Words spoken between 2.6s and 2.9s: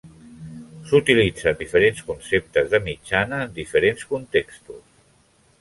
de